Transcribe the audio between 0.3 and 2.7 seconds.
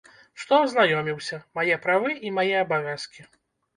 Што азнаёміўся, мае правы і мае